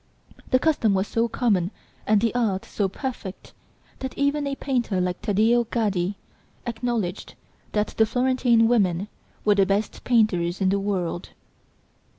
[0.49, 1.69] The custom was so common
[2.07, 3.53] and the art so perfect
[3.99, 6.15] that even a painter like Taddeo Gaddi
[6.65, 7.35] acknowledged
[7.73, 9.09] that the Florentine women
[9.45, 11.29] were the best painters in the world!...